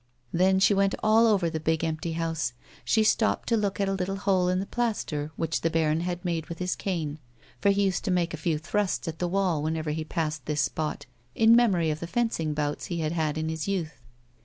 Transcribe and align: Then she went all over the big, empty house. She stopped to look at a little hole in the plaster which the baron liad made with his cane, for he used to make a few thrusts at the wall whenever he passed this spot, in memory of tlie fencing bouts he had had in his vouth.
Then 0.33 0.59
she 0.59 0.73
went 0.73 0.95
all 1.03 1.27
over 1.27 1.47
the 1.47 1.59
big, 1.59 1.83
empty 1.83 2.13
house. 2.13 2.53
She 2.83 3.03
stopped 3.03 3.47
to 3.49 3.55
look 3.55 3.79
at 3.79 3.87
a 3.87 3.93
little 3.93 4.15
hole 4.15 4.49
in 4.49 4.59
the 4.59 4.65
plaster 4.65 5.31
which 5.35 5.61
the 5.61 5.69
baron 5.69 6.01
liad 6.01 6.25
made 6.25 6.47
with 6.49 6.57
his 6.57 6.75
cane, 6.75 7.19
for 7.59 7.69
he 7.69 7.83
used 7.83 8.03
to 8.05 8.09
make 8.09 8.33
a 8.33 8.37
few 8.37 8.57
thrusts 8.57 9.07
at 9.07 9.19
the 9.19 9.27
wall 9.27 9.61
whenever 9.61 9.91
he 9.91 10.03
passed 10.03 10.47
this 10.47 10.61
spot, 10.61 11.05
in 11.35 11.55
memory 11.55 11.91
of 11.91 11.99
tlie 11.99 12.09
fencing 12.09 12.55
bouts 12.55 12.87
he 12.87 13.01
had 13.01 13.11
had 13.11 13.37
in 13.37 13.47
his 13.47 13.67
vouth. 13.67 13.91